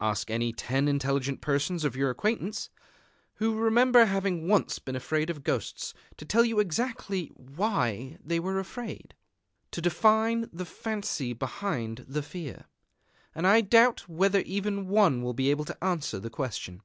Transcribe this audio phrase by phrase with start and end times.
[0.00, 2.68] Ask any ten intelligent persons of your acquaintance,
[3.34, 8.58] who remember having once been afraid of ghosts, to tell you exactly why they were
[8.58, 9.14] afraid,
[9.70, 12.64] to define the fancy behind the fear;
[13.36, 16.82] and I doubt whether even one will be able to answer the question.